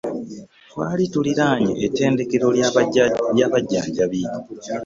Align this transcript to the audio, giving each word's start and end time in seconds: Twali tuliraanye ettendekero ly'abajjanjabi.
Twali 0.69 1.03
tuliraanye 1.13 1.73
ettendekero 1.85 2.47
ly'abajjanjabi. 3.37 4.21